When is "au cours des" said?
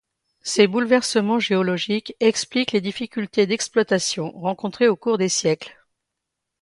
4.87-5.29